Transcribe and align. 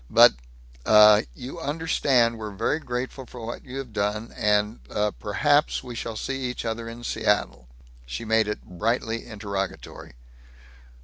But, 0.09 0.33
uh, 0.83 1.21
you 1.35 1.59
understand 1.59 2.39
we're 2.39 2.49
very 2.55 2.79
grateful 2.79 3.27
for 3.27 3.45
what 3.45 3.63
you 3.63 3.77
have 3.77 3.93
done 3.93 4.33
and, 4.35 4.79
uh, 4.89 5.11
perhaps 5.11 5.83
we 5.83 5.93
shall 5.93 6.15
see 6.15 6.41
each 6.45 6.65
other 6.65 6.89
in 6.89 7.03
Seattle?" 7.03 7.67
She 8.07 8.25
made 8.25 8.47
it 8.47 8.63
brightly 8.65 9.27
interrogatory. 9.27 10.13